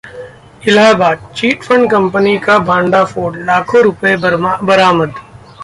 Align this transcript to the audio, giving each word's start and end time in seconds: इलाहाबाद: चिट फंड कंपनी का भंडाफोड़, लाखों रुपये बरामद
इलाहाबाद: 0.67 1.27
चिट 1.35 1.63
फंड 1.63 1.89
कंपनी 1.91 2.37
का 2.47 2.57
भंडाफोड़, 2.71 3.35
लाखों 3.39 3.83
रुपये 3.83 4.17
बरामद 4.17 5.13